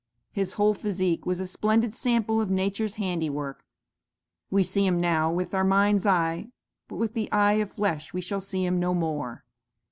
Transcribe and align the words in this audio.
"'His 0.31 0.53
whole 0.53 0.73
physique 0.73 1.27
was 1.27 1.39
a 1.39 1.45
splendid 1.45 1.93
sample 1.93 2.41
of 2.41 2.49
nature's 2.49 2.95
handiwork. 2.95 3.63
We 4.49 4.63
see 4.63 4.83
him 4.83 4.99
now 4.99 5.31
with 5.31 5.53
our 5.53 5.63
mind's 5.63 6.07
eye, 6.07 6.47
but 6.87 6.95
with 6.95 7.13
the 7.13 7.31
eye 7.31 7.59
of 7.61 7.71
flesh 7.73 8.11
we 8.11 8.19
shall 8.19 8.41
see 8.41 8.65
him 8.65 8.79
no 8.79 8.95
more. 8.95 9.45